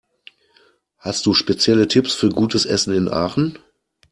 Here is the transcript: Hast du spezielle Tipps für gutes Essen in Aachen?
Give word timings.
Hast 0.97 1.27
du 1.27 1.35
spezielle 1.35 1.87
Tipps 1.87 2.15
für 2.15 2.29
gutes 2.29 2.65
Essen 2.65 2.95
in 2.95 3.07
Aachen? 3.07 3.59